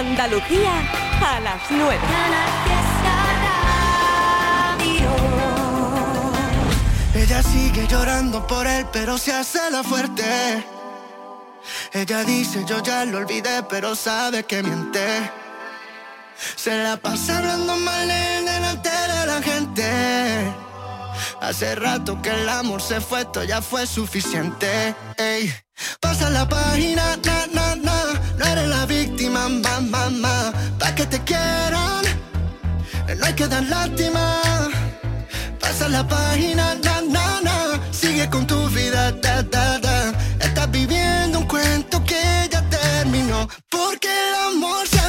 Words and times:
Andalucía 0.00 0.72
a 1.20 1.40
las 1.40 1.60
9. 1.70 1.98
Ella 7.14 7.42
sigue 7.42 7.86
llorando 7.86 8.46
por 8.46 8.66
él, 8.66 8.86
pero 8.94 9.18
se 9.18 9.34
hace 9.34 9.58
la 9.70 9.82
fuerte. 9.82 10.64
Ella 11.92 12.24
dice 12.24 12.64
yo 12.66 12.82
ya 12.82 13.04
lo 13.04 13.18
olvidé, 13.18 13.62
pero 13.68 13.94
sabe 13.94 14.44
que 14.44 14.62
miente. 14.62 15.30
Se 16.56 16.82
la 16.82 16.96
pasa 16.96 17.36
hablando 17.36 17.76
mal 17.76 18.08
delante 18.08 18.88
de 18.88 19.26
la 19.26 19.42
gente. 19.42 20.54
Hace 21.42 21.74
rato 21.74 22.22
que 22.22 22.30
el 22.30 22.48
amor 22.48 22.80
se 22.80 23.02
fue, 23.02 23.20
esto 23.20 23.44
ya 23.44 23.60
fue 23.60 23.86
suficiente. 23.86 24.94
Ey. 25.18 25.52
Pasa 26.00 26.30
la 26.30 26.48
página, 26.48 27.16
na, 27.24 27.46
na, 27.52 27.76
na. 27.76 28.20
No 28.38 28.44
eres 28.44 28.68
la 28.68 28.86
víctima, 28.86 28.99
mamá, 29.48 29.80
mamá. 29.80 30.52
Pa' 30.78 30.94
que 30.94 31.06
te 31.06 31.18
quieran, 31.20 32.02
no 33.18 33.26
hay 33.26 33.34
que 33.34 33.46
dar 33.46 33.62
lástima. 33.64 34.42
Pasa 35.60 35.88
la 35.88 36.06
página, 36.06 36.74
na, 36.84 37.00
na, 37.00 37.40
na. 37.40 37.80
Sigue 37.90 38.28
con 38.28 38.46
tu 38.46 38.68
vida, 38.68 39.12
da, 39.12 39.42
da, 39.42 39.78
da. 39.78 40.12
Estás 40.40 40.70
viviendo 40.70 41.38
un 41.38 41.46
cuento 41.46 42.02
que 42.04 42.48
ya 42.50 42.62
terminó. 42.68 43.48
Porque 43.68 44.08
el 44.08 44.34
amor 44.48 44.86
se 44.88 44.99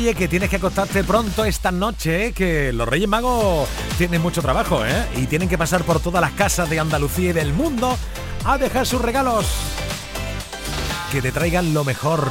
que 0.00 0.28
tienes 0.28 0.48
que 0.48 0.56
acostarte 0.56 1.04
pronto 1.04 1.44
esta 1.44 1.70
noche, 1.70 2.26
¿eh? 2.26 2.32
que 2.32 2.72
los 2.72 2.88
Reyes 2.88 3.08
Magos 3.08 3.68
tienen 3.98 4.22
mucho 4.22 4.40
trabajo, 4.40 4.84
¿eh? 4.84 5.06
Y 5.16 5.26
tienen 5.26 5.48
que 5.48 5.58
pasar 5.58 5.84
por 5.84 6.00
todas 6.00 6.22
las 6.22 6.32
casas 6.32 6.70
de 6.70 6.80
Andalucía 6.80 7.30
y 7.30 7.32
del 7.34 7.52
mundo 7.52 7.98
a 8.44 8.56
dejar 8.56 8.86
sus 8.86 9.02
regalos. 9.02 9.46
Que 11.12 11.20
te 11.20 11.32
traigan 11.32 11.74
lo 11.74 11.84
mejor. 11.84 12.30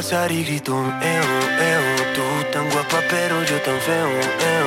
Pasar 0.00 0.32
y 0.32 0.42
grito, 0.44 0.72
eo, 0.72 1.30
eo. 1.70 1.84
Tú 2.14 2.22
tan 2.52 2.70
guapa, 2.70 3.00
pero 3.10 3.44
yo 3.44 3.60
tan 3.60 3.78
feo, 3.80 4.08
eo. 4.54 4.59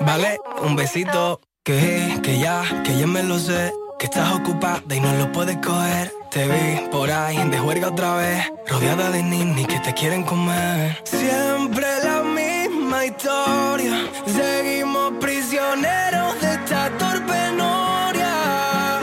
Vale, 0.00 0.38
un 0.62 0.76
besito. 0.76 1.40
Que, 1.64 2.20
que 2.22 2.38
ya, 2.38 2.62
que 2.84 2.96
ya 2.96 3.06
me 3.06 3.22
lo 3.22 3.38
sé. 3.38 3.72
Que 3.98 4.06
estás 4.06 4.32
ocupada 4.34 4.82
y 4.94 5.00
no 5.00 5.12
lo 5.14 5.32
puedes 5.32 5.56
coger. 5.56 6.12
Te 6.30 6.46
vi 6.46 6.88
por 6.90 7.10
ahí 7.10 7.36
de 7.48 7.58
juerga 7.58 7.88
otra 7.88 8.14
vez. 8.16 8.44
Rodeada 8.68 9.10
de 9.10 9.22
ninis 9.22 9.66
que 9.66 9.80
te 9.80 9.94
quieren 9.94 10.22
comer. 10.22 11.02
Siempre 11.04 11.86
la 12.04 12.22
misma 12.22 13.06
historia. 13.06 14.06
Seguimos 14.26 15.14
prisioneros 15.20 16.40
de 16.40 16.52
esta 16.52 16.90
torpe 16.98 17.52
noria. 17.52 19.00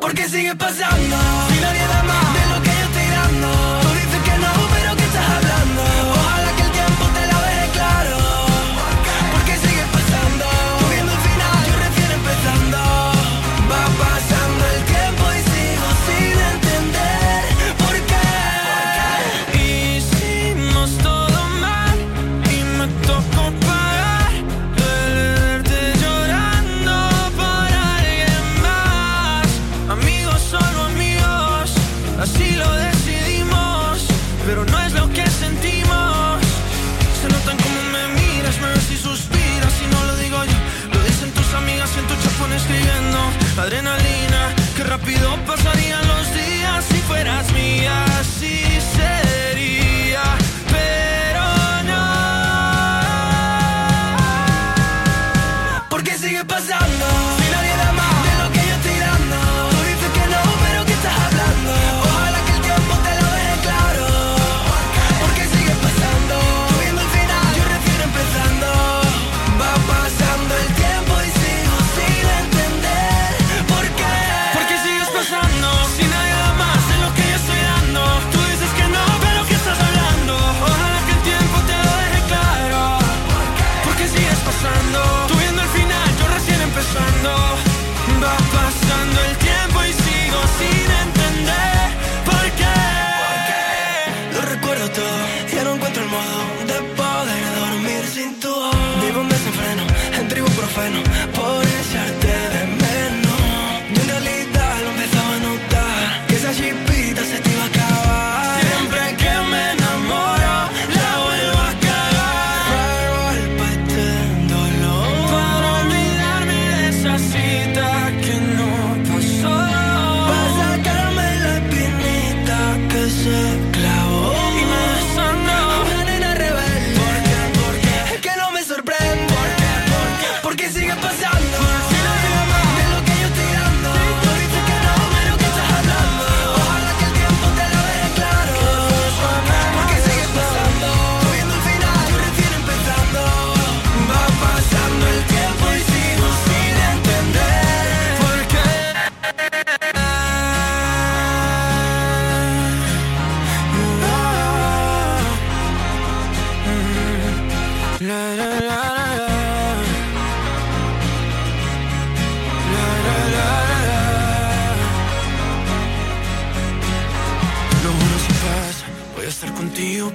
Porque 0.00 0.28
sigue 0.28 0.56
pasando. 0.56 1.49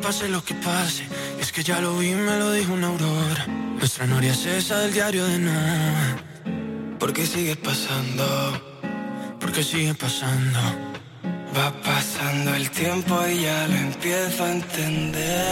Pase 0.06 0.28
lo 0.30 0.44
que 0.44 0.54
pase. 0.56 1.04
es 1.40 1.52
que 1.52 1.64
ya 1.64 1.82
lo 1.82 1.98
vi, 1.98 2.14
me 2.14 2.38
lo 2.38 2.52
dijo 2.52 2.74
una 2.74 2.88
aurora. 2.88 3.48
Nuestra 3.78 4.06
noria 4.06 4.32
es 4.32 4.46
esa 4.46 4.80
del 4.80 4.94
diario 4.94 5.26
de 5.26 5.40
no. 5.40 5.52
Porque 7.00 7.26
sigue 7.26 7.56
pasando, 7.56 8.26
porque 9.40 9.64
sigue 9.64 9.96
pasando. 9.96 10.60
Va 11.58 11.72
pasando 11.82 12.54
el 12.54 12.70
tiempo 12.70 13.20
y 13.28 13.42
ya 13.42 13.68
lo 13.68 13.76
empiezo 13.76 14.44
a 14.44 14.52
entender. 14.52 15.44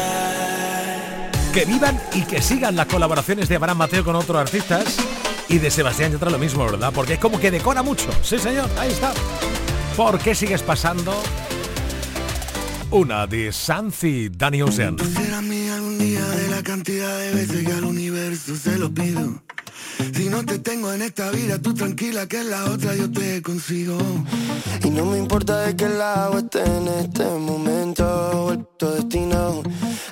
Que 1.54 1.66
vivan 1.66 2.00
y 2.14 2.22
que 2.24 2.42
sigan 2.42 2.76
las 2.76 2.86
colaboraciones 2.88 3.50
de 3.50 3.56
Abraham 3.56 3.78
Mateo 3.78 4.04
con 4.04 4.16
otros 4.16 4.38
artistas 4.38 4.98
y 5.50 5.58
de 5.58 5.72
Sebastián 5.72 6.12
Yatra 6.12 6.30
lo 6.30 6.38
mismo, 6.38 6.66
¿verdad? 6.66 6.92
Porque 6.94 7.14
es 7.14 7.20
como 7.20 7.40
que 7.40 7.50
decora 7.50 7.82
mucho. 7.82 8.10
Sí, 8.22 8.38
señor, 8.38 8.70
ahí 8.78 8.92
está. 8.92 9.14
¿Por 9.96 10.20
qué 10.20 10.36
sigues 10.36 10.62
pasando? 10.62 11.14
una 12.94 13.26
de 13.26 13.52
Sanzi 13.52 14.30
Dani 14.30 14.62
Ocean. 14.62 14.98
Será 15.00 15.42
mía 15.42 15.76
algún 15.76 15.98
día 15.98 16.24
de 16.28 16.48
la 16.50 16.62
cantidad 16.62 17.18
de 17.18 17.34
veces 17.34 17.66
que 17.66 17.74
al 17.74 17.86
universo 17.86 18.56
se 18.56 18.78
lo 18.78 18.94
pido. 18.94 19.42
Si 20.14 20.30
no 20.30 20.46
te 20.46 20.60
tengo 20.60 20.94
en 20.94 21.02
esta 21.02 21.32
vida, 21.32 21.60
tú 21.60 21.74
tranquila 21.74 22.28
que 22.28 22.42
en 22.42 22.52
la 22.52 22.66
otra 22.66 22.96
yo 22.96 23.12
te 23.12 23.42
consigo. 23.42 23.98
Y 24.84 24.92
no 24.92 25.06
me 25.06 25.18
importa 25.18 25.62
de 25.62 25.76
qué 25.76 25.90
lado 25.90 26.38
esté 26.38 26.64
en 26.64 26.88
este 26.88 27.26
momento 27.26 28.52
el 28.52 28.64
tu 28.78 28.88
destino. 28.92 29.64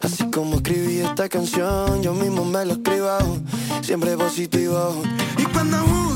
Así 0.01 0.23
como 0.31 0.55
escribí 0.55 1.01
esta 1.01 1.29
canción, 1.29 2.01
yo 2.01 2.15
mismo 2.15 2.43
me 2.45 2.65
lo 2.65 2.73
escribo. 2.73 3.43
Siempre 3.83 4.17
positivo. 4.17 5.03
Y 5.37 5.43
cuando 5.43 6.10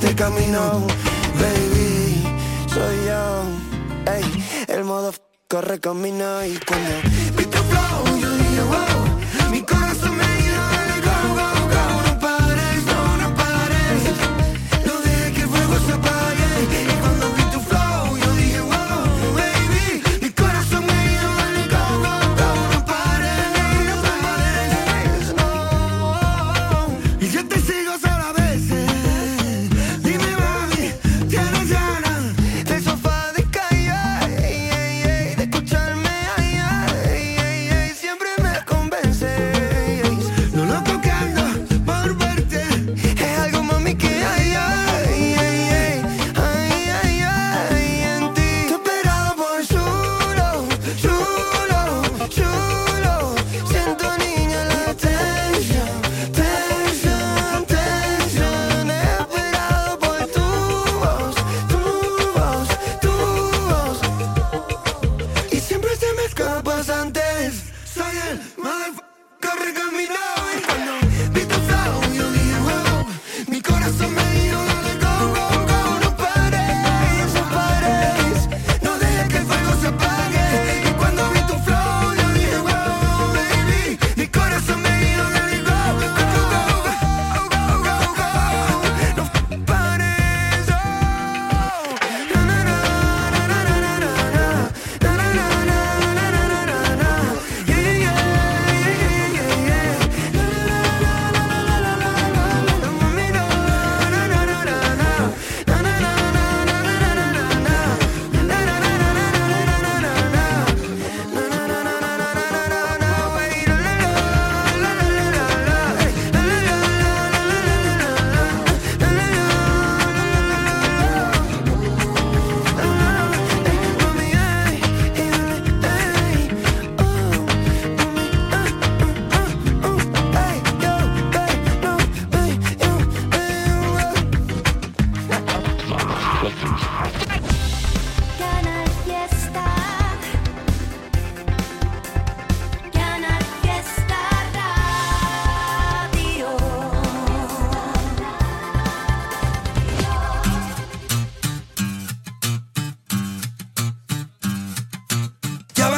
este 0.00 0.14
camino, 0.14 0.86
baby, 1.40 2.22
soy 2.68 3.06
yo. 3.06 4.12
Ey, 4.12 4.44
el 4.68 4.84
modo 4.84 5.12
corre 5.48 5.80
camino 5.80 6.44
y 6.44 6.56
cuando 6.58 6.90
vi 7.36 7.44
tu 7.44 7.58
flow 7.58 8.18
yo 8.20 8.30
dije 8.30 8.62
wow. 8.62 9.07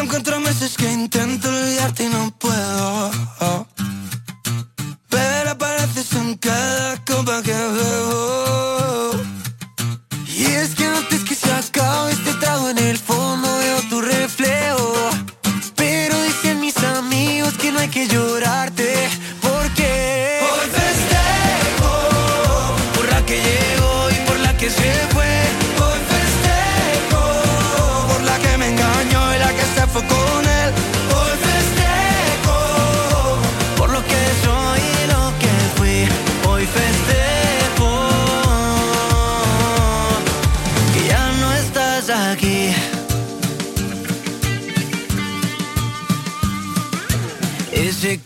encuentro 0.02 0.40
meses 0.40 0.76
que 0.76 0.90
intento 0.90 1.49
olvidarte 1.49 2.04
y 2.04 2.09
no 2.09 2.30
puedo. 2.38 3.70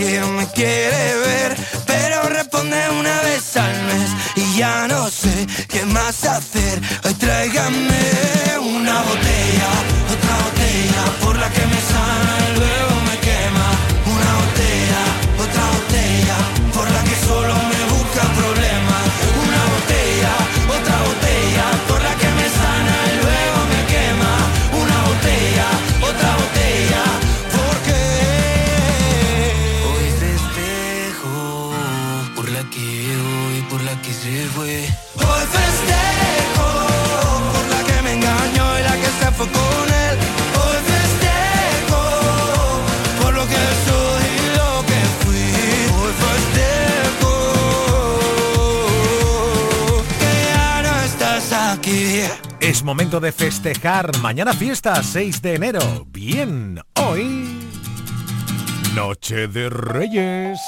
nadie 0.00 0.24
me 0.32 0.46
quiere 0.46 1.16
ver. 1.16 1.69
De 53.20 53.32
festejar. 53.32 54.10
Mañana 54.18 54.52
fiesta, 54.52 55.02
6 55.02 55.42
de 55.42 55.54
enero. 55.54 56.06
Bien, 56.10 56.80
hoy... 56.96 57.58
Noche 58.94 59.46
de 59.46 59.70
Reyes. 59.70 60.58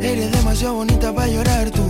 Eres 0.00 0.32
demasiado 0.32 0.74
bonita 0.74 1.12
para 1.12 1.28
llorar 1.28 1.70
tú 1.70 1.89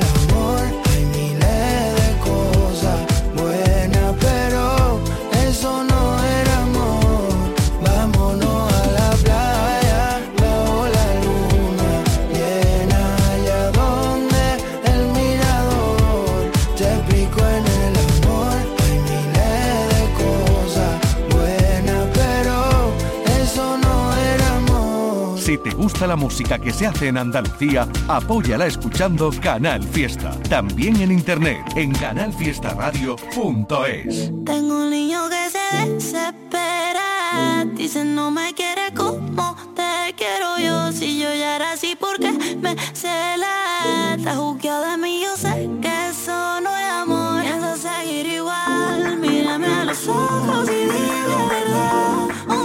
gusta 25.91 26.07
la 26.07 26.15
música 26.15 26.57
que 26.57 26.71
se 26.71 26.87
hace 26.87 27.09
en 27.09 27.17
Andalucía, 27.17 27.85
apóyala 28.07 28.65
escuchando 28.65 29.29
Canal 29.41 29.83
Fiesta. 29.83 30.31
También 30.47 31.01
en 31.01 31.11
internet 31.11 31.59
en 31.75 31.91
canalfiestaradio.es. 31.91 34.31
Tengo 34.45 34.83
un 34.83 34.89
niño 34.89 35.27
que 35.29 35.49
se 35.49 35.59
desespera. 35.87 37.65
Dice 37.75 38.05
no 38.05 38.31
me 38.31 38.53
quiere 38.53 38.93
como 38.95 39.57
te 39.75 40.15
quiero 40.15 40.57
yo. 40.59 40.93
Si 40.93 41.19
yo 41.19 41.27
ya 41.33 41.57
era 41.57 41.73
así, 41.73 41.97
porque 41.99 42.31
me 42.31 42.77
cela? 42.93 44.13
Está 44.15 44.35
juzgado 44.35 44.91
de 44.91 44.97
mí, 44.97 45.23
yo 45.23 45.35
sé 45.35 45.69
que 45.81 46.07
eso 46.09 46.61
no 46.61 46.77
es 46.77 46.89
amor. 46.89 47.41
Pienso 47.41 47.75
seguir 47.75 48.27
igual. 48.27 49.17
Mírame 49.19 49.67
a 49.67 49.83
los 49.83 50.07
ojos 50.07 50.69
y 50.69 50.85
dime 50.85 51.49
verdad. 51.49 52.29
O 52.47 52.63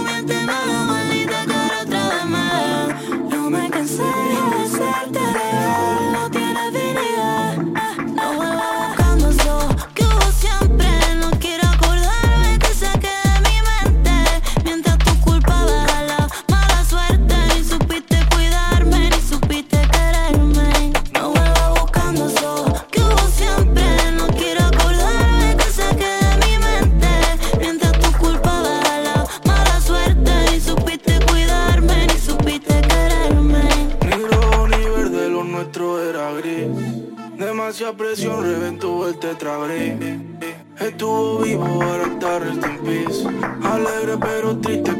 Estuvo 40.97 41.37
vivo, 41.43 41.63
ahora 41.63 42.07
está 42.07 42.39
rest 42.39 42.65
in 42.65 42.79
peace. 42.79 43.27
Alegre 43.61 44.17
pero 44.17 44.57
triste 44.57 44.96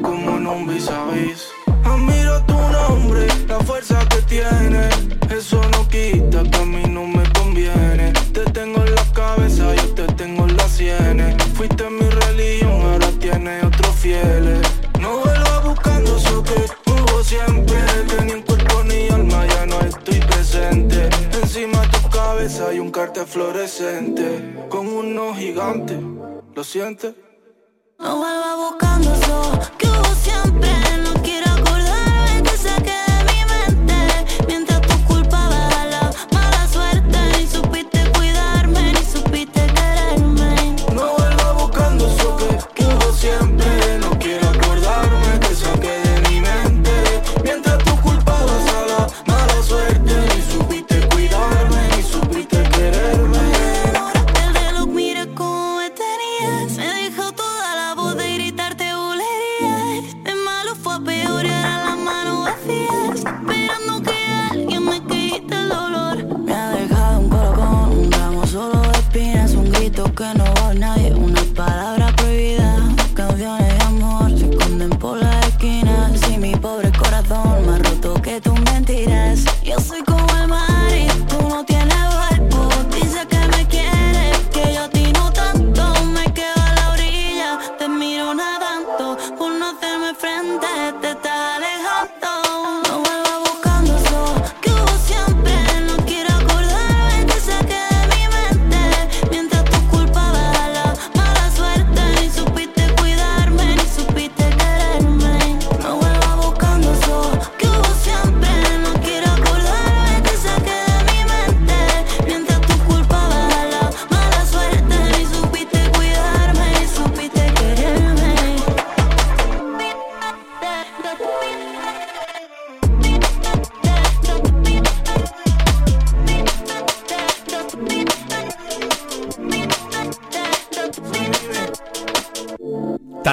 gigantes. 25.35 25.97
¿Lo 26.55 26.63
sientes? 26.63 27.15
No 27.99 28.17
vuelva 28.17 28.55
buscando 28.55 29.13
eso 29.13 29.76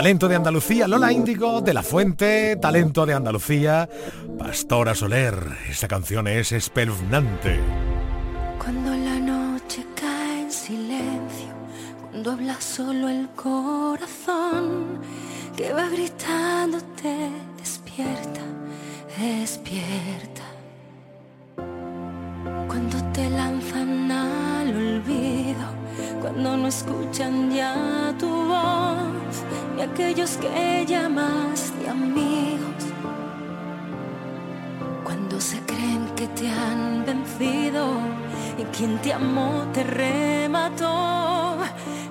Talento 0.04 0.28
de 0.28 0.36
Andalucía, 0.36 0.86
Lola 0.86 1.10
Índigo, 1.12 1.62
de 1.62 1.72
la 1.72 1.82
Fuente, 1.82 2.56
Talento 2.56 3.06
de 3.06 3.14
Andalucía, 3.14 3.88
Pastora 4.38 4.94
Soler. 4.94 5.34
Esta 5.70 5.88
canción 5.88 6.28
es 6.28 6.52
espeluznante. 6.52 7.58
Escuchan 27.04 27.50
ya 27.50 28.14
tu 28.18 28.28
voz, 28.28 29.44
ni 29.76 29.82
aquellos 29.82 30.36
que 30.38 30.86
llamas 30.86 31.72
de 31.78 31.88
amigos. 31.88 32.84
Cuando 35.04 35.40
se 35.40 35.58
creen 35.66 36.08
que 36.16 36.26
te 36.28 36.48
han 36.48 37.04
vencido 37.04 37.98
y 38.58 38.64
quien 38.76 38.98
te 38.98 39.12
amó 39.12 39.64
te 39.74 39.84
remató, 39.84 41.58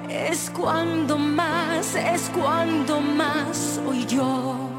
es 0.10 0.52
cuando 0.52 1.18
más, 1.18 1.96
es 1.96 2.30
cuando 2.30 3.02
más 3.02 3.80
soy 3.84 4.06
yo. 4.06 4.73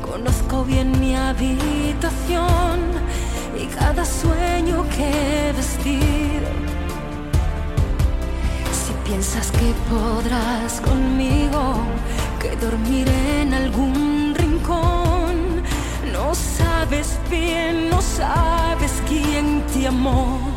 Conozco 0.00 0.64
bien 0.64 0.98
mi 0.98 1.14
habitación 1.14 2.78
y 3.58 3.66
cada 3.66 4.04
sueño 4.04 4.84
que 4.94 5.48
he 5.48 5.52
vestido. 5.52 6.48
Si 8.72 8.92
piensas 9.06 9.50
que 9.50 9.74
podrás 9.90 10.80
conmigo, 10.80 11.76
que 12.40 12.56
dormiré 12.56 13.42
en 13.42 13.54
algún 13.54 14.34
rincón, 14.34 15.62
no 16.12 16.34
sabes 16.34 17.18
bien, 17.30 17.90
no 17.90 18.00
sabes 18.00 19.02
quién 19.06 19.62
te 19.72 19.88
amó. 19.88 20.53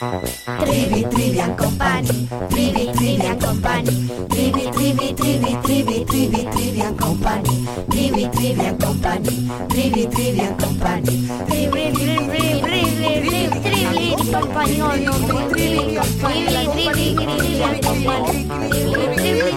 Trivi, 0.00 1.04
Trivian 1.10 1.54
Company, 1.56 2.26
Trivi, 2.48 2.90
Trivian 2.94 3.38
Company, 3.38 4.08
Trivi, 4.30 4.70
Trivi, 4.72 5.12
Trivi, 5.12 5.58
Trivi, 5.62 6.04
Trivi, 6.06 6.48
Trivian 6.50 6.96
Company, 6.96 7.68
Trivi, 7.90 8.26
Trivian 8.32 8.78
Company, 8.78 9.50
Trivi, 9.68 10.06
Trivian 10.06 10.56
Company, 10.56 11.28
Trivi, 11.44 11.92
Trivi, 11.92 12.60
Trivi, 12.62 13.48
Trivi, 13.60 14.16
Compañolo, 14.32 15.12
Trivi, 15.50 16.00
Trivi, 16.16 17.12
Trivian 17.36 17.76
Company, 17.82 18.48
Trivi, 18.70 19.04
Trivi, 19.16 19.52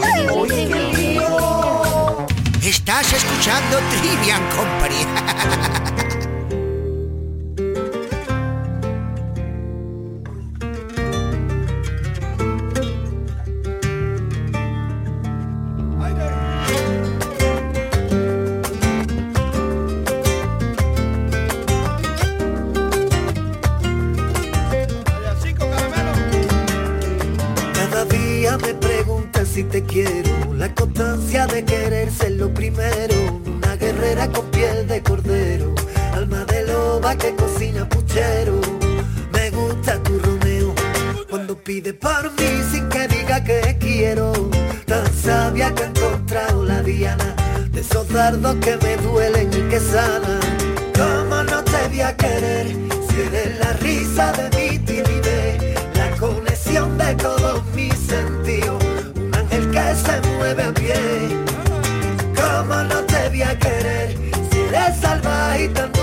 Trivi, 0.50 1.20
Estás 2.68 3.14
escuchando 3.14 3.80
Trivian 3.90 4.44
Company. 4.50 5.93
Te 29.74 29.84
quiero. 29.86 30.54
La 30.54 30.72
constancia 30.76 31.48
de 31.48 31.66
querer 31.66 32.12
ser 32.12 32.34
lo 32.34 32.54
primero. 32.54 33.16
Una 33.44 33.76
guerrera 33.76 34.28
con 34.28 34.46
piel 34.52 34.88
de 34.88 35.02
cordero. 35.02 35.74
Alma 36.14 36.46
de 36.46 36.68
loba 36.68 37.16
que 37.18 37.34
cocina 37.34 37.90
puchero. 37.90 38.62
Me 39.32 39.50
gusta 39.50 39.98
tu 40.04 40.20
Romeo. 40.20 40.76
Cuando 41.28 41.58
pide 41.58 41.92
por 41.92 42.24
mí 42.34 42.52
sin 42.72 42.88
que 42.88 43.08
diga 43.08 43.44
que 43.44 43.76
quiero. 43.80 44.32
Tan 44.86 45.12
sabia 45.12 45.74
que 45.74 45.84
ha 45.84 45.88
encontrado 45.88 46.64
la 46.64 46.84
diana. 46.84 47.36
De 47.72 47.82
esos 47.82 48.08
dardos 48.10 48.56
que 48.58 48.78
me 48.78 48.96
duelen 48.98 49.50
y 49.52 49.70
que 49.72 49.80
sanan. 49.80 50.40
¿Cómo 50.94 51.42
no 51.42 51.64
te 51.64 51.88
voy 51.88 52.02
a 52.02 52.16
querer? 52.16 52.68
Si 53.10 53.22
eres 53.22 53.58
la 53.58 53.74
risa 53.74 54.34
de 54.34 54.46
mi 54.56 54.83
pie. 60.84 60.94
¿Cómo 62.36 62.76
no 62.84 63.00
te 63.06 63.30
voy 63.30 63.42
a 63.42 63.58
querer 63.58 64.18
si 64.52 64.60
eres 64.60 65.00
salvaje 65.00 65.66
y 65.66 65.68
tan 65.70 66.03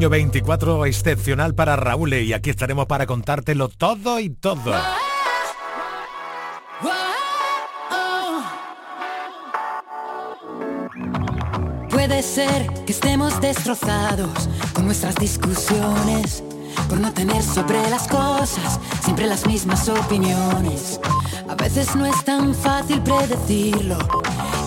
año 0.00 0.08
24 0.08 0.86
excepcional 0.86 1.54
para 1.54 1.76
Raúl 1.76 2.14
y 2.14 2.32
aquí 2.32 2.48
estaremos 2.48 2.86
para 2.86 3.04
contártelo 3.04 3.68
todo 3.68 4.18
y 4.18 4.30
todo. 4.30 4.72
Puede 11.90 12.22
ser 12.22 12.66
que 12.86 12.92
estemos 12.92 13.38
destrozados 13.42 14.48
con 14.72 14.86
nuestras 14.86 15.16
discusiones, 15.16 16.42
por 16.88 16.98
no 16.98 17.12
tener 17.12 17.42
sobre 17.42 17.78
las 17.90 18.08
cosas 18.08 18.80
siempre 19.02 19.26
las 19.26 19.46
mismas 19.46 19.86
opiniones. 19.90 20.98
A 21.46 21.54
veces 21.56 21.94
no 21.94 22.06
es 22.06 22.24
tan 22.24 22.54
fácil 22.54 23.02
predecirlo 23.02 23.98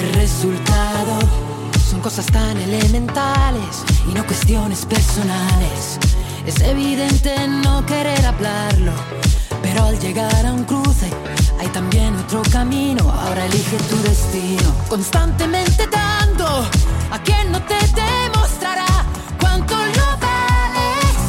el 0.00 0.12
resultado 0.14 1.18
son 1.90 2.00
cosas 2.00 2.26
tan 2.26 2.56
elementales 2.56 3.84
y 4.08 4.14
no 4.14 4.24
cuestiones 4.24 4.86
personales. 4.86 5.98
Es 6.46 6.60
evidente 6.60 7.34
no 7.48 7.84
querer 7.84 8.24
hablarlo, 8.24 8.92
pero 9.62 9.84
al 9.84 9.98
llegar 9.98 10.46
a 10.46 10.52
un 10.52 10.64
cruce 10.64 11.10
hay 11.58 11.68
también 11.68 12.16
otro 12.16 12.42
camino. 12.50 13.10
Ahora 13.10 13.44
elige 13.44 13.76
tu 13.90 13.96
destino, 14.02 14.74
constantemente 14.88 15.86
dando 15.86 16.46
a 17.10 17.18
quien 17.22 17.52
no 17.52 17.60
te 17.62 17.78
demostrará 17.94 18.86
cuánto 19.40 19.74
lo 19.74 20.08
vales. 20.18 21.20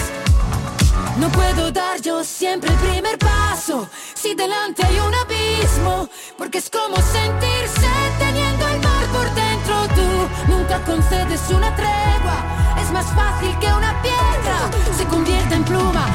No 1.17 1.29
puedo 1.29 1.71
dar 1.71 2.01
yo 2.01 2.23
siempre 2.23 2.69
el 2.69 2.77
primer 2.77 3.17
paso 3.17 3.89
si 4.21 4.35
delante 4.35 4.85
hay 4.85 4.99
un 4.99 5.13
abismo, 5.15 6.07
porque 6.37 6.59
es 6.59 6.69
como 6.69 6.95
sentirse 6.97 7.89
teniendo 8.19 8.67
el 8.67 8.79
mar 8.79 9.05
por 9.11 9.27
dentro. 9.33 9.87
Tú 9.95 10.51
nunca 10.51 10.79
concedes 10.85 11.41
una 11.49 11.75
tregua, 11.75 12.37
es 12.79 12.91
más 12.91 13.07
fácil 13.15 13.57
que 13.59 13.67
una 13.67 13.99
piedra 14.03 14.69
se 14.95 15.05
convierta 15.05 15.55
en 15.55 15.63
pluma. 15.63 16.05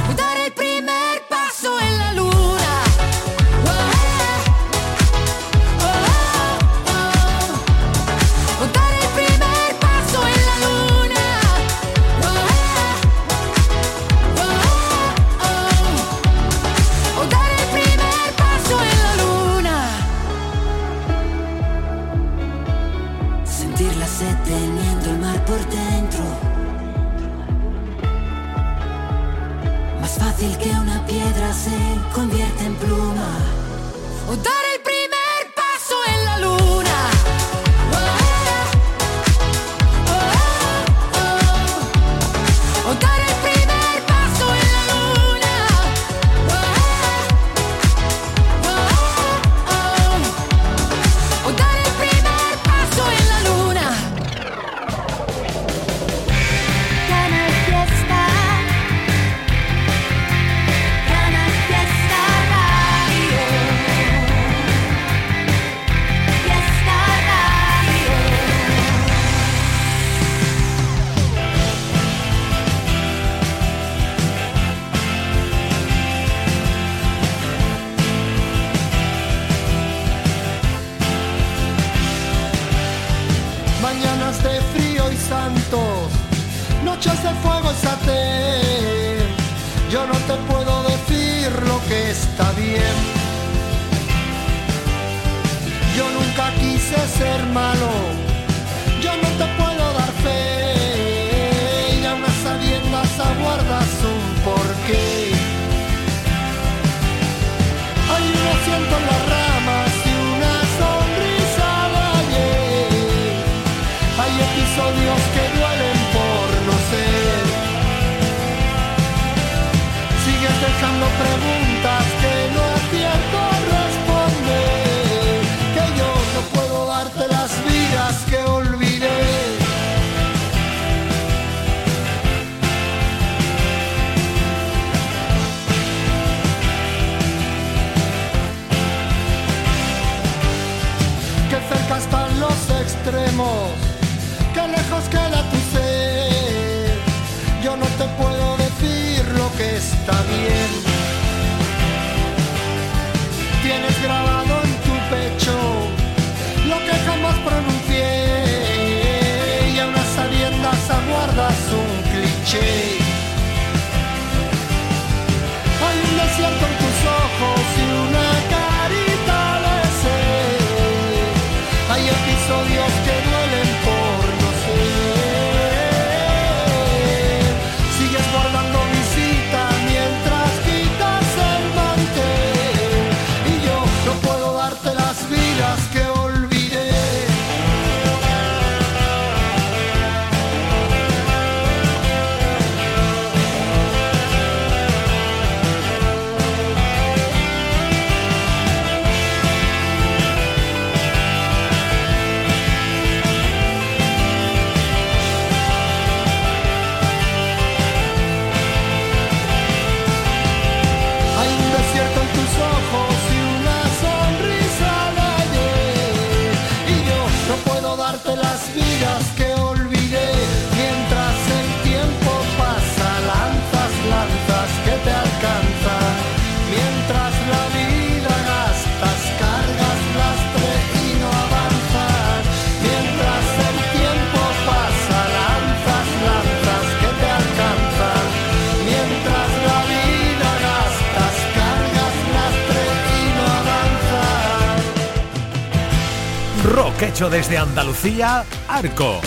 Rock 246.67 247.03
hecho 247.03 247.31
desde 247.31 247.59
Andalucía, 247.59 248.45
Arco. 248.69 249.21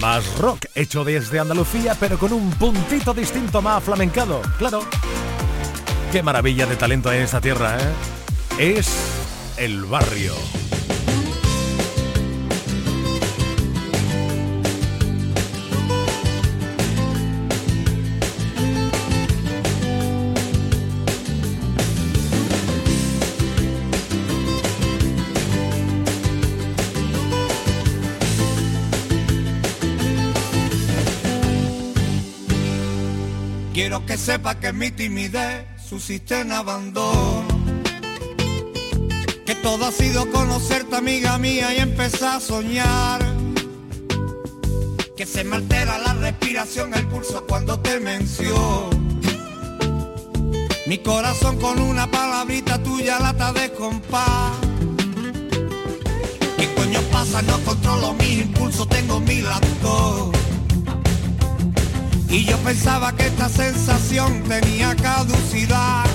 Más 0.00 0.36
rock 0.38 0.66
hecho 0.74 1.04
desde 1.04 1.38
Andalucía, 1.38 1.96
pero 1.98 2.18
con 2.18 2.32
un 2.32 2.50
puntito 2.50 3.14
distinto 3.14 3.62
más 3.62 3.84
flamencado, 3.84 4.42
claro. 4.58 4.82
Qué 6.10 6.24
maravilla 6.24 6.66
de 6.66 6.74
talento 6.74 7.08
hay 7.08 7.18
en 7.18 7.24
esta 7.24 7.40
tierra, 7.40 7.78
¿eh? 7.78 7.92
Es 8.58 8.88
el 9.58 9.84
barrio. 9.84 10.34
Quiero 33.92 34.06
que 34.06 34.16
sepa 34.16 34.58
que 34.58 34.72
mi 34.72 34.90
timidez 34.90 35.66
susiste 35.86 36.40
en 36.40 36.50
abandono. 36.50 37.44
Que 39.44 39.54
todo 39.56 39.84
ha 39.84 39.92
sido 39.92 40.30
conocerte, 40.30 40.96
amiga 40.96 41.36
mía, 41.36 41.74
y 41.74 41.80
empezar 41.80 42.36
a 42.36 42.40
soñar. 42.40 43.20
Que 45.14 45.26
se 45.26 45.44
me 45.44 45.56
altera 45.56 45.98
la 45.98 46.14
respiración, 46.14 46.94
el 46.94 47.06
pulso 47.06 47.44
cuando 47.46 47.80
te 47.80 48.00
menciono. 48.00 48.88
Mi 50.86 50.96
corazón 50.96 51.58
con 51.58 51.78
una 51.78 52.10
palabrita 52.10 52.82
tuya 52.82 53.18
lata 53.18 53.52
de 53.52 53.72
compás. 53.74 54.52
¿Qué 56.56 56.74
coño 56.76 57.00
pasa? 57.12 57.42
No 57.42 57.58
controlo 57.58 58.14
mis 58.14 58.40
impulsos, 58.40 58.88
tengo 58.88 59.20
mi 59.20 59.42
lacto 59.42 60.32
y 62.32 62.46
yo 62.46 62.56
pensaba 62.60 63.14
que 63.14 63.26
esta 63.26 63.46
sensación 63.46 64.42
tenía 64.44 64.96
caducidad. 64.96 66.06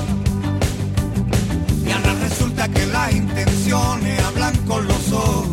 Y 1.86 1.92
ahora 1.92 2.16
resulta 2.16 2.68
que 2.70 2.88
las 2.88 3.14
intenciones 3.14 4.24
hablan 4.24 4.58
con 4.66 4.88
los 4.88 5.12
ojos. 5.12 5.48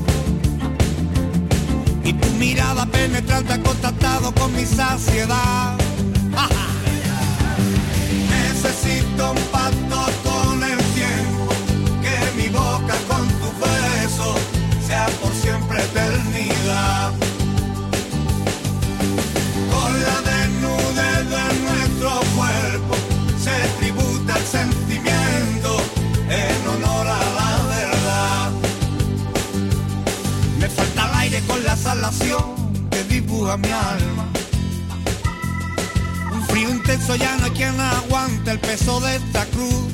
Y 2.02 2.14
tu 2.14 2.28
mirada 2.38 2.86
penetrante 2.86 3.52
ha 3.52 3.62
contactado 3.62 4.32
con 4.32 4.56
mi 4.56 4.64
saciedad. 4.64 5.76
Necesito 8.30 9.32
un 9.32 9.42
par 9.52 9.63
a 33.16 33.56
mi 33.56 33.70
alma. 33.70 34.26
Un 36.32 36.42
frío 36.48 36.68
intenso 36.68 37.14
ya 37.14 37.36
no 37.36 37.44
hay 37.44 37.50
quien 37.52 37.78
aguante 37.78 38.50
el 38.50 38.58
peso 38.58 38.98
de 39.00 39.16
esta 39.16 39.46
cruz. 39.46 39.92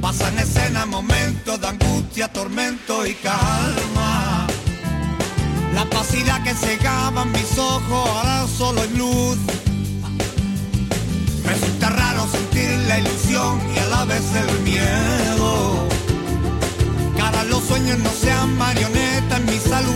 Pasan 0.00 0.36
escena 0.40 0.86
momentos 0.86 1.60
de 1.60 1.68
angustia, 1.68 2.26
tormento 2.32 3.06
y 3.06 3.14
calma. 3.14 4.48
La 5.72 5.84
pasidad 5.84 6.42
que 6.42 6.52
cegaba 6.52 7.24
mis 7.26 7.58
ojos 7.58 8.08
ahora 8.08 8.46
solo 8.48 8.82
es 8.82 8.90
luz. 8.98 9.38
Resulta 11.44 11.90
raro 11.90 12.26
sentir 12.26 12.70
la 12.88 12.98
ilusión 12.98 13.60
y 13.72 13.78
a 13.78 13.86
la 13.86 14.04
vez 14.04 14.24
el 14.34 14.60
miedo. 14.62 15.88
Cara 17.16 17.44
los 17.44 17.62
sueños 17.62 17.98
no 18.00 18.10
sean 18.10 18.58
marionetas 18.58 19.38
en 19.38 19.46
mi 19.46 19.58
salud. 19.60 19.94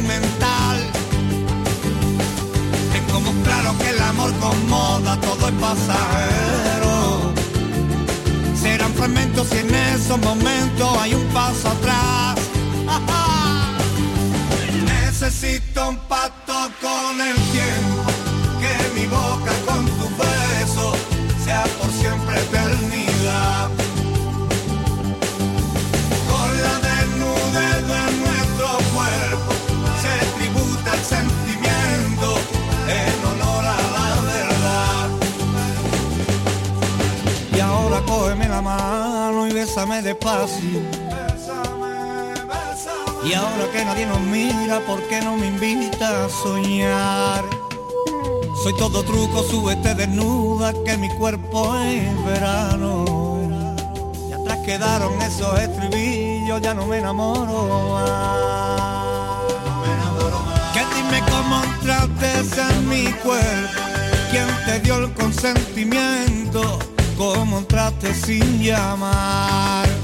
Amor 4.09 4.32
con 4.40 4.68
moda 4.68 5.18
todo 5.20 5.48
es 5.48 5.54
pasajero. 5.54 7.32
Serán 8.61 8.92
fragmentos 8.94 9.48
y 9.52 9.59
en 9.59 9.74
esos 9.74 10.18
momentos 10.18 10.98
hay 11.00 11.14
un 11.14 11.24
paso 11.28 11.68
atrás. 11.68 12.38
Necesito 14.84 15.90
un 15.90 15.96
bésame 39.69 40.01
despacio. 40.01 40.81
Y 43.23 43.35
ahora 43.35 43.71
que 43.71 43.85
nadie 43.85 44.07
nos 44.07 44.21
mira, 44.21 44.81
¿por 44.81 45.03
qué 45.09 45.21
no 45.21 45.37
me 45.37 45.49
invita 45.49 46.25
a 46.25 46.29
soñar? 46.31 47.45
Soy 48.62 48.75
todo 48.79 49.03
truco, 49.03 49.43
súbete 49.43 49.95
desnuda, 49.95 50.73
que 50.85 50.97
mi 50.97 51.11
cuerpo 51.19 51.77
es 51.77 52.25
verano. 52.25 53.05
Y 54.31 54.33
atrás 54.33 54.59
quedaron 54.64 55.21
esos 55.21 55.61
estribillos, 55.61 56.62
ya 56.62 56.73
no 56.73 56.87
me 56.87 56.99
enamoro 56.99 57.91
más. 57.93 59.53
Que 60.73 60.81
dime 60.95 61.21
cómo 61.31 61.62
entraste 61.62 62.62
en 62.73 62.89
mi 62.89 63.05
cuerpo, 63.23 63.83
quién 64.31 64.49
te 64.64 64.81
dio 64.81 64.97
el 64.97 65.12
consentimiento, 65.12 66.79
cómo 67.19 67.59
entraste 67.59 68.14
sin 68.14 68.62
llamar. 68.62 69.97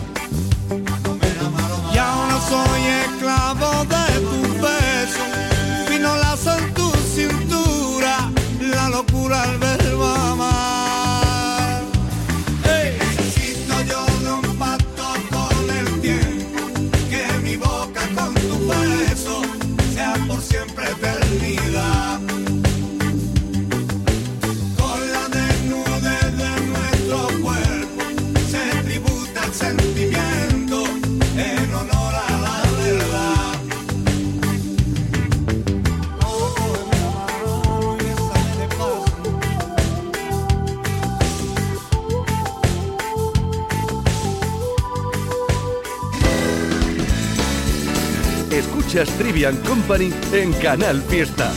Company 49.42 50.12
en 50.32 50.52
Canal 50.52 51.02
Fiesta. 51.02 51.50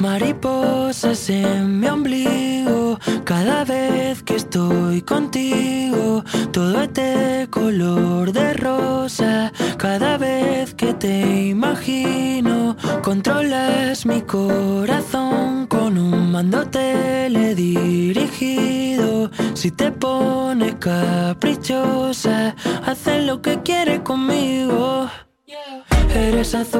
Mariposas 0.00 1.30
en 1.30 1.78
mi 1.78 1.86
ombligo, 1.86 2.98
cada 3.24 3.64
vez 3.64 4.24
que 4.24 4.34
estoy 4.34 5.02
contigo, 5.02 5.65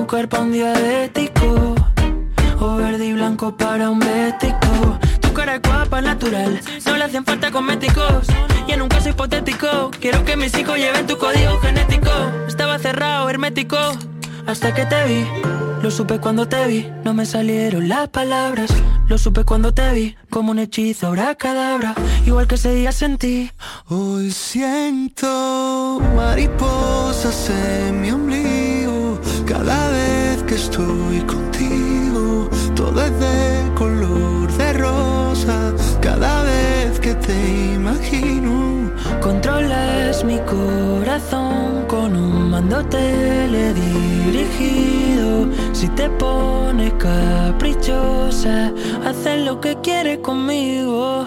Azúcar 0.06 0.28
para 0.28 0.44
un 0.44 0.52
diabético 0.52 1.74
o 2.60 2.76
verde 2.76 3.06
y 3.06 3.12
blanco 3.12 3.56
para 3.56 3.90
un 3.90 3.98
bético. 3.98 5.00
Tu 5.20 5.32
cara 5.32 5.56
es 5.56 5.62
guapa, 5.62 6.00
natural, 6.00 6.60
no 6.86 6.96
le 6.96 7.02
hacen 7.02 7.24
falta 7.24 7.50
cosméticos. 7.50 8.28
Y 8.68 8.72
en 8.72 8.82
un 8.82 8.88
caso 8.88 9.08
hipotético, 9.08 9.90
quiero 10.00 10.24
que 10.24 10.36
mis 10.36 10.56
hijos 10.56 10.76
lleven 10.76 11.08
tu 11.08 11.18
código 11.18 11.58
genético. 11.58 12.12
Estaba 12.46 12.78
cerrado, 12.78 13.28
hermético, 13.28 13.76
hasta 14.46 14.72
que 14.72 14.86
te 14.86 15.04
vi. 15.06 15.26
Lo 15.82 15.90
supe 15.90 16.20
cuando 16.20 16.46
te 16.46 16.64
vi, 16.68 16.88
no 17.02 17.12
me 17.12 17.26
salieron 17.26 17.88
las 17.88 18.06
palabras. 18.08 18.70
Lo 19.08 19.18
supe 19.18 19.42
cuando 19.42 19.74
te 19.74 19.90
vi, 19.92 20.16
como 20.30 20.52
un 20.52 20.60
hechizo, 20.60 21.08
ahora 21.08 21.34
cadabra. 21.34 21.96
Igual 22.24 22.46
que 22.46 22.54
ese 22.54 22.72
día 22.72 22.92
sentí. 22.92 23.50
Hoy 23.88 24.30
siento 24.30 26.00
mariposas 26.14 27.50
en 27.50 28.00
mi 28.02 28.12
ombligo 28.12 28.66
cada 29.46 29.95
estoy 30.56 31.20
contigo. 31.20 32.50
Todo 32.74 33.04
es 33.04 33.20
de 33.20 33.70
color 33.74 34.50
de 34.52 34.72
rosa 34.72 35.74
cada 36.00 36.42
vez 36.44 36.98
que 36.98 37.14
te 37.14 37.74
imagino. 37.74 38.90
Controlas 39.20 40.24
mi 40.24 40.38
corazón 40.40 41.84
con 41.86 42.16
un 42.16 42.50
mando 42.50 42.84
teledirigido. 42.86 45.46
Si 45.72 45.86
te 45.88 46.08
pones 46.10 46.92
caprichosa, 46.94 48.72
haces 49.04 49.44
lo 49.44 49.60
que 49.60 49.76
quieres 49.82 50.18
conmigo. 50.18 51.26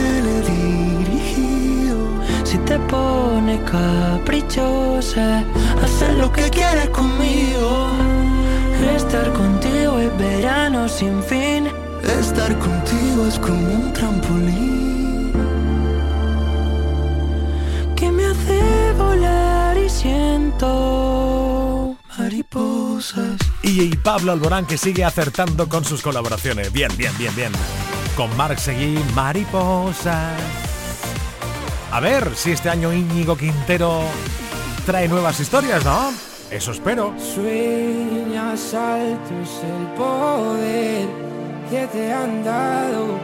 Te 2.71 2.79
pones 2.79 3.59
caprichosa, 3.69 5.43
haces 5.83 6.17
lo 6.17 6.31
que 6.31 6.49
quieres 6.49 6.87
conmigo. 6.91 7.89
Estar 8.95 9.33
contigo 9.33 9.99
es 9.99 10.17
verano 10.17 10.87
sin 10.87 11.21
fin. 11.21 11.67
Estar 12.17 12.57
contigo 12.59 13.27
es 13.27 13.37
como 13.39 13.73
un 13.73 13.91
trampolín. 13.91 15.33
Que 17.93 18.09
me 18.09 18.27
hace 18.27 18.93
volar 18.97 19.77
y 19.77 19.89
siento 19.89 21.97
mariposas. 22.17 23.37
Y, 23.63 23.81
y 23.81 23.89
Pablo 23.97 24.31
Alborán 24.31 24.65
que 24.65 24.77
sigue 24.77 25.03
acertando 25.03 25.67
con 25.67 25.83
sus 25.83 26.01
colaboraciones. 26.01 26.71
Bien, 26.71 26.95
bien, 26.95 27.11
bien, 27.17 27.35
bien. 27.35 27.51
Con 28.15 28.33
Marc 28.37 28.59
Seguí, 28.59 28.97
Mariposas. 29.13 30.70
A 31.91 31.99
ver 31.99 32.35
si 32.35 32.51
este 32.51 32.69
año 32.69 32.93
Íñigo 32.93 33.35
Quintero 33.35 34.03
trae 34.85 35.09
nuevas 35.09 35.37
historias, 35.41 35.83
¿no? 35.83 36.13
Eso 36.49 36.71
espero. 36.71 37.13
Sueñas 37.19 38.73
alto 38.73 39.33
es 39.43 39.61
el 39.63 39.87
poder 39.97 41.07
que 41.69 41.87
te 41.87 42.13
han 42.13 42.45
dado 42.45 43.19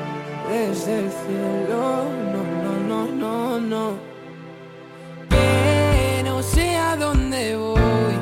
desde 0.49 0.99
el 0.99 1.09
cielo. 1.09 2.03
No, 2.33 2.43
no, 2.89 3.05
no, 3.05 3.07
no, 3.07 3.59
no. 3.61 3.97
Que 5.29 6.23
no 6.25 6.43
sé 6.43 6.75
a 6.75 6.97
dónde 6.97 7.55
voy, 7.55 8.15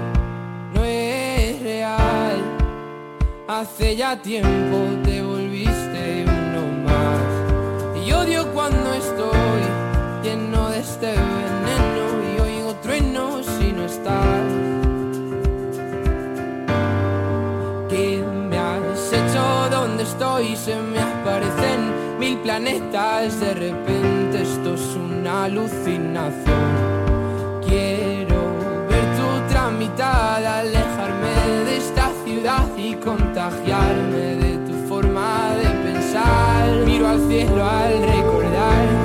no 0.76 0.86
es 0.86 1.62
real. 1.64 2.44
Hace 3.48 3.96
ya 3.96 4.22
tiempo 4.22 4.78
te 5.04 5.25
este 10.96 11.08
veneno 11.08 12.06
y 12.24 12.40
oigo 12.40 12.74
truenos 12.76 13.46
si 13.46 13.74
no 13.74 13.84
estás. 13.84 14.46
¿Qué 17.90 18.24
me 18.50 18.58
has 18.58 19.12
hecho? 19.12 19.44
¿Dónde 19.72 20.04
estoy? 20.04 20.56
Se 20.56 20.78
me 20.78 21.00
aparecen 21.00 22.18
mil 22.18 22.38
planetas. 22.38 23.42
De 23.42 23.54
repente 23.54 24.44
esto 24.44 24.76
es 24.76 24.96
una 24.96 25.46
alucinación. 25.46 26.64
Quiero 27.68 28.40
ver 28.88 29.06
tu 29.18 29.54
tramitada, 29.54 30.60
alejarme 30.60 31.36
de 31.66 31.78
esta 31.78 32.10
ciudad 32.24 32.68
y 32.78 32.96
contagiarme 32.96 34.24
de 34.44 34.58
tu 34.66 34.88
forma 34.88 35.56
de 35.62 35.70
pensar. 35.92 36.70
Miro 36.86 37.10
al 37.10 37.20
cielo 37.28 37.66
al 37.66 38.02
recordar, 38.02 39.05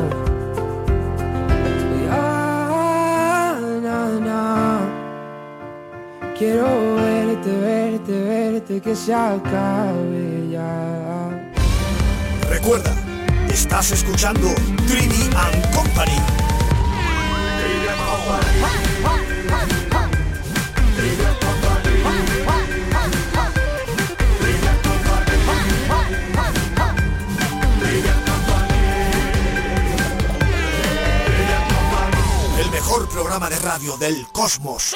Quiero 6.41 6.95
verte, 6.95 7.51
verte, 7.51 8.23
verte, 8.23 8.81
que 8.81 8.95
se 8.95 9.13
acabe 9.13 10.49
ya. 10.49 11.29
Recuerda, 12.49 12.95
estás 13.47 13.91
escuchando 13.91 14.47
Trivi 14.87 15.29
and 15.35 15.75
Company. 15.75 16.17
El 32.57 32.71
mejor 32.71 33.07
programa 33.09 33.47
de 33.47 33.59
radio 33.59 33.95
del 33.97 34.25
cosmos. 34.33 34.95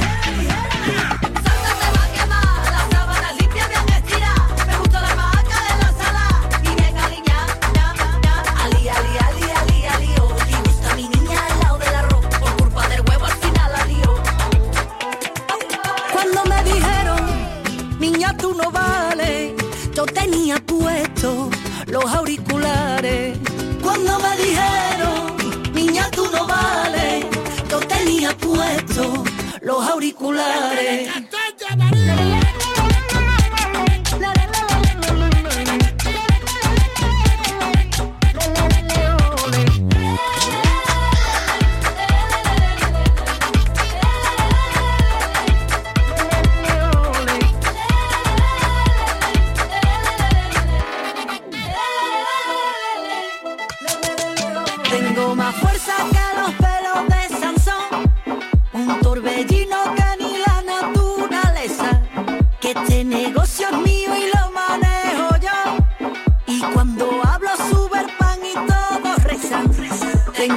populares. 30.31 31.30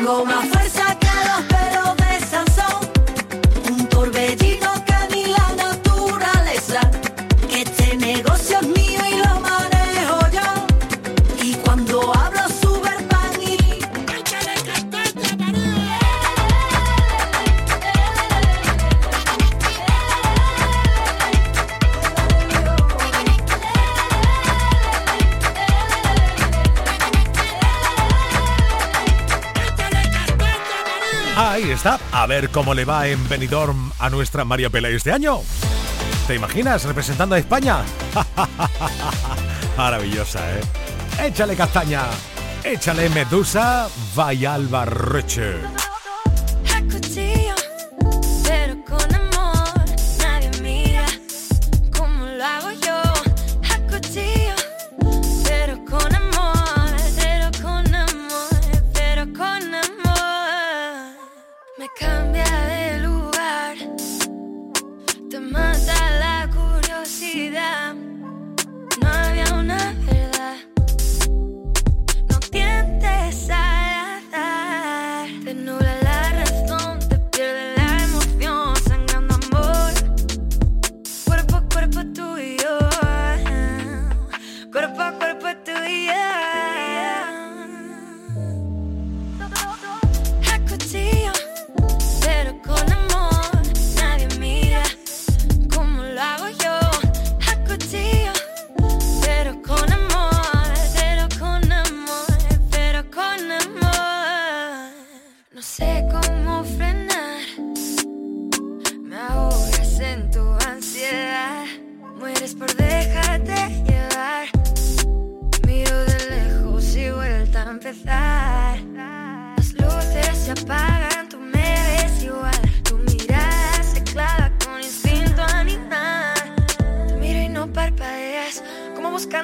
Tango, 0.04 0.24
my 0.26 0.48
friend. 0.48 0.63
A 31.84 32.26
ver 32.26 32.48
cómo 32.48 32.72
le 32.72 32.86
va 32.86 33.08
en 33.08 33.28
Benidorm 33.28 33.92
a 33.98 34.08
nuestra 34.08 34.44
María 34.44 34.70
Pelé 34.70 34.94
este 34.94 35.12
año. 35.12 35.40
¿Te 36.26 36.34
imaginas 36.34 36.84
representando 36.84 37.34
a 37.34 37.38
España? 37.38 37.82
Maravillosa, 39.76 40.40
¿eh? 40.56 40.60
Échale 41.26 41.54
castaña, 41.54 42.04
échale 42.64 43.10
medusa, 43.10 43.88
vaya 44.14 44.54
Alba 44.54 44.86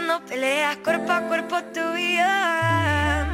no 0.06 0.24
peleas 0.24 0.76
cuerpo 0.78 1.12
a 1.12 1.20
cuerpo 1.22 1.56
tú 1.72 1.96
y. 1.96 3.29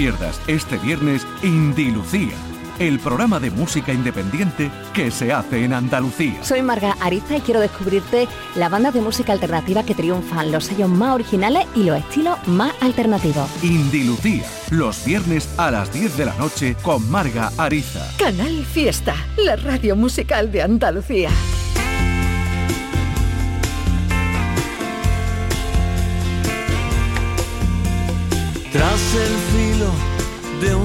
pierdas 0.00 0.40
este 0.46 0.78
viernes 0.78 1.26
Indilucía, 1.42 2.32
el 2.78 2.98
programa 3.00 3.38
de 3.38 3.50
música 3.50 3.92
independiente 3.92 4.70
que 4.94 5.10
se 5.10 5.30
hace 5.30 5.62
en 5.62 5.74
Andalucía. 5.74 6.42
Soy 6.42 6.62
Marga 6.62 6.96
Ariza 7.00 7.36
y 7.36 7.40
quiero 7.42 7.60
descubrirte 7.60 8.26
la 8.54 8.70
banda 8.70 8.92
de 8.92 9.02
música 9.02 9.34
alternativa 9.34 9.82
que 9.82 9.94
triunfan, 9.94 10.52
los 10.52 10.64
sellos 10.64 10.88
más 10.88 11.16
originales 11.16 11.66
y 11.76 11.82
los 11.82 11.98
estilos 11.98 12.38
más 12.48 12.72
alternativos. 12.80 13.46
Indilucía, 13.62 14.46
los 14.70 15.04
viernes 15.04 15.50
a 15.58 15.70
las 15.70 15.92
10 15.92 16.16
de 16.16 16.24
la 16.24 16.34
noche 16.36 16.76
con 16.80 17.06
Marga 17.10 17.52
Ariza. 17.58 18.10
Canal 18.16 18.64
Fiesta, 18.64 19.14
la 19.36 19.56
radio 19.56 19.96
musical 19.96 20.50
de 20.50 20.62
Andalucía. 20.62 21.28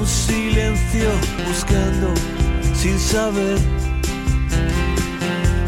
Silencio 0.06 1.10
buscando 1.46 2.12
sin 2.74 2.98
saber, 2.98 3.58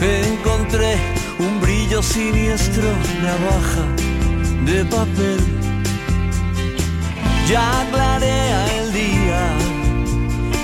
encontré 0.00 0.96
un 1.38 1.60
brillo 1.60 2.02
siniestro, 2.02 2.88
navaja 3.22 3.84
de 4.64 4.84
papel. 4.84 5.40
Ya 7.48 7.86
clarea 7.90 8.66
el 8.80 8.92
día 8.92 9.42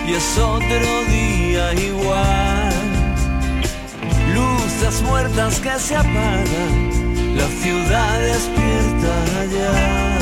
y 0.07 0.13
es 0.15 0.39
otro 0.39 1.05
día 1.09 1.75
igual. 1.75 2.75
Luces 4.35 5.03
muertas 5.03 5.61
que 5.61 5.79
se 5.79 5.97
apagan, 5.97 7.37
la 7.37 7.49
ciudad 7.63 8.21
despierta 8.21 9.47
ya. 9.51 10.14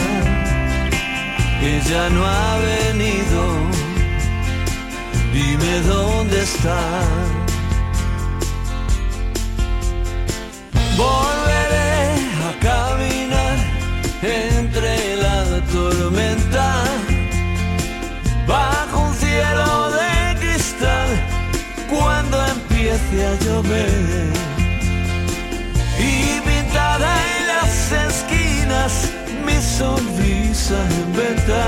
Ella 1.64 2.10
no 2.10 2.26
ha 2.26 2.58
venido, 2.58 3.40
dime 5.32 5.80
dónde 5.82 6.42
está. 6.42 6.80
Volveré 10.96 12.18
a 12.48 12.52
caminar 12.60 13.56
entre 14.22 15.16
la 15.18 15.60
tormenta, 15.72 16.82
bajo 18.48 18.98
un 18.98 19.14
cielo 19.14 19.90
de 19.92 20.40
cristal, 20.40 21.08
cuando 21.88 22.44
empiece 22.44 23.24
a 23.24 23.34
llover. 23.44 24.32
Y 25.96 26.40
pintada 26.40 27.08
en 27.36 27.46
las 27.46 27.92
esquinas, 28.08 29.12
sonrisa 29.78 30.78
en 30.98 31.12
venta. 31.20 31.64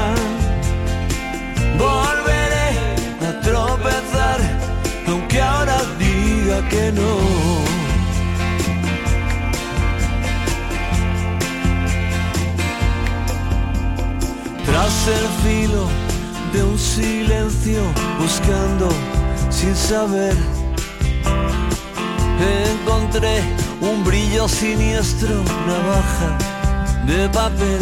Volveré 1.79 2.71
a 3.29 3.31
tropezar, 3.41 4.41
aunque 5.09 5.41
ahora 5.41 5.79
diga 5.99 6.59
que 6.69 6.93
no. 6.93 7.15
Tras 14.67 14.97
el 15.19 15.27
filo 15.43 15.85
de 16.53 16.63
un 16.63 16.79
silencio, 16.79 17.81
buscando 18.21 18.89
sin 19.51 19.75
saber, 19.75 20.37
encontré 22.71 23.41
un 23.81 24.05
brillo 24.05 24.47
siniestro, 24.49 25.35
navaja 25.67 26.54
de 27.07 27.29
papel, 27.29 27.81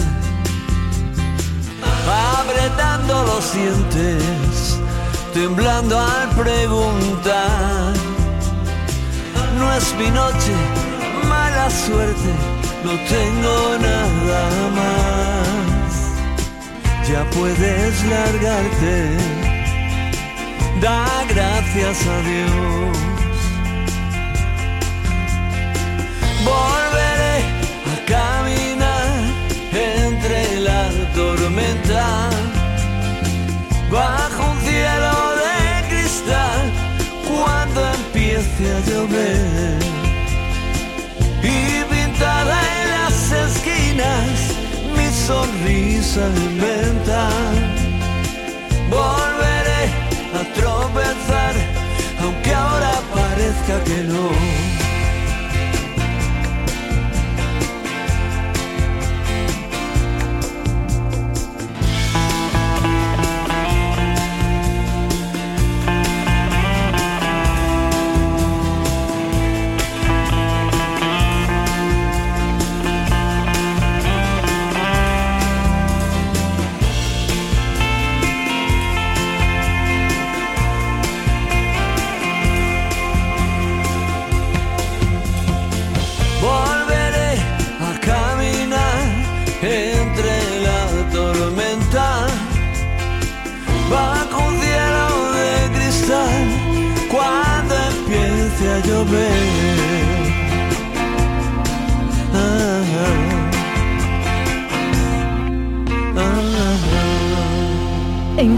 apretando 2.38 3.24
los 3.24 3.52
dientes, 3.52 4.78
temblando 5.34 5.98
al 5.98 6.28
preguntar. 6.30 7.94
No 9.58 9.72
es 9.74 9.94
mi 9.94 10.10
noche, 10.10 10.54
mala 11.28 11.70
suerte, 11.70 12.32
no 12.84 12.92
tengo 13.08 13.78
nada 13.78 14.70
más 14.74 15.12
ya 17.12 17.28
puedes 17.30 18.04
largarte. 18.04 19.16
Da 20.80 21.06
gracias 21.28 22.06
a 22.06 22.18
Dios. 22.28 23.11
Sonrisa 45.62 46.26
inventa. 46.36 47.28
Volveré 48.90 49.84
a 50.34 50.44
tropezar, 50.54 51.54
aunque 52.20 52.52
ahora 52.52 53.00
parezca 53.14 53.84
que 53.84 54.02
no. 54.04 54.71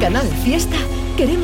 Canal 0.04 0.28
Fiesta 0.44 0.76
queremos 1.16 1.43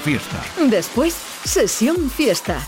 Fiesta. 0.03 0.43
Después, 0.67 1.13
sesión 1.43 2.09
fiesta. 2.09 2.67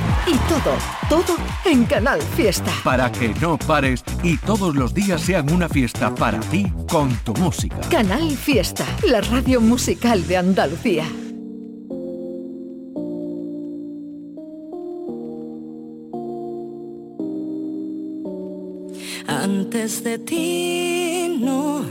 Y 0.27 0.35
todo, 0.47 0.75
todo 1.09 1.37
en 1.65 1.85
Canal 1.85 2.21
Fiesta. 2.21 2.71
Para 2.83 3.11
que 3.11 3.29
no 3.41 3.57
pares 3.57 4.03
y 4.23 4.37
todos 4.37 4.75
los 4.75 4.93
días 4.93 5.21
sean 5.21 5.51
una 5.51 5.67
fiesta 5.67 6.13
para 6.13 6.39
ti 6.39 6.71
con 6.89 7.15
tu 7.23 7.33
música. 7.33 7.79
Canal 7.89 8.29
Fiesta, 8.31 8.85
la 9.07 9.21
radio 9.21 9.59
musical 9.59 10.25
de 10.27 10.37
Andalucía. 10.37 11.05
Antes 19.27 20.03
de 20.03 20.19
ti, 20.19 21.37
no, 21.39 21.83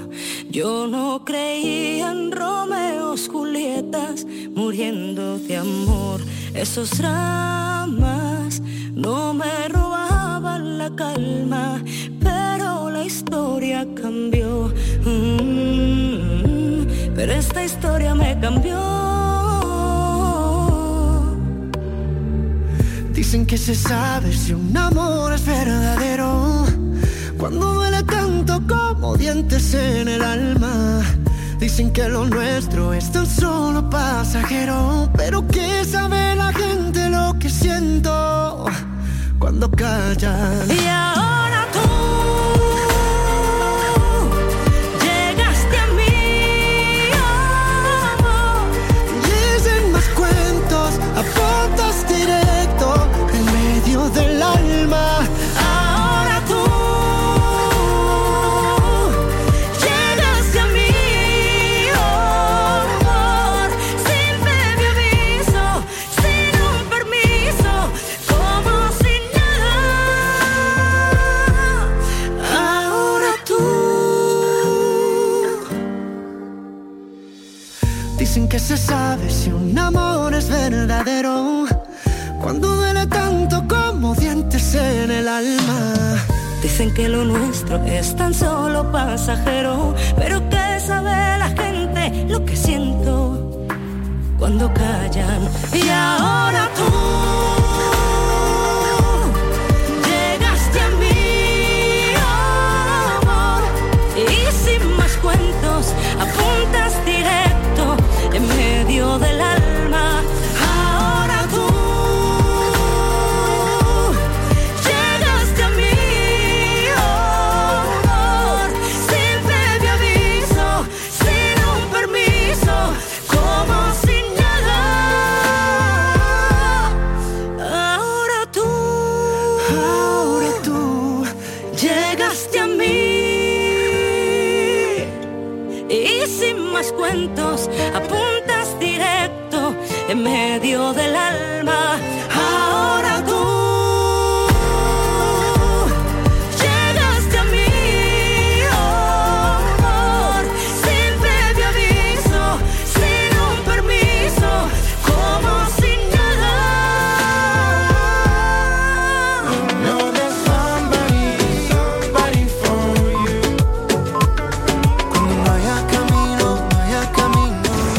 yo 0.50 0.86
no 0.86 1.24
creía 1.24 2.12
en 2.12 2.30
Romeos, 2.30 3.28
Julietas, 3.28 4.26
muriendo 4.54 5.38
de 5.38 5.56
amor. 5.56 6.20
Esos 6.55 6.98
dramas 6.98 8.61
no 8.94 9.32
me 9.34 9.68
robaban 9.68 10.78
la 10.78 10.90
calma, 10.94 11.82
pero 12.20 12.90
la 12.90 13.05
historia 13.05 13.86
cambió. 13.94 14.72
Mm, 15.05 16.86
pero 17.14 17.32
esta 17.32 17.64
historia 17.64 18.14
me 18.14 18.38
cambió. 18.40 18.78
Dicen 23.12 23.46
que 23.46 23.57
se 23.57 23.74
sabe 23.74 24.32
si 24.32 24.53
un 24.53 24.76
amor 24.76 25.32
es 25.34 25.46
verdadero 25.46 26.66
cuando 27.38 27.74
duele 27.74 28.03
tanto 28.03 28.61
como 28.66 29.16
dientes 29.16 29.72
en 29.74 30.09
el 30.09 30.22
alma. 30.22 31.01
Dicen 31.61 31.92
que 31.92 32.08
lo 32.08 32.24
nuestro 32.24 32.94
es 32.94 33.12
tan 33.12 33.26
solo 33.26 33.90
pasajero, 33.90 35.11
pero 35.14 35.46
que 35.46 35.84
sabe 35.84 36.34
la 36.34 36.50
gente 36.54 37.11
lo 37.11 37.38
que 37.38 37.50
siento 37.50 38.64
cuando 39.38 39.70
callan. 39.70 40.66